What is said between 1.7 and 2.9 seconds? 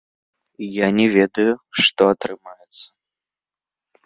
што атрымаецца.